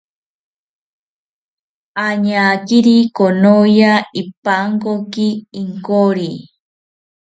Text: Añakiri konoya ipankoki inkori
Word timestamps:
Añakiri 2.07 2.97
konoya 3.17 3.93
ipankoki 4.21 5.27
inkori 5.61 6.31